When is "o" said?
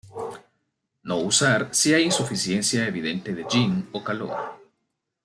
3.91-4.03